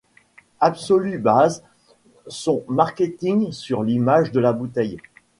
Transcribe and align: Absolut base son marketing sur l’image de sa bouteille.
Absolut 0.59 1.19
base 1.19 1.61
son 2.25 2.63
marketing 2.67 3.51
sur 3.51 3.83
l’image 3.83 4.31
de 4.31 4.41
sa 4.41 4.51
bouteille. 4.51 4.97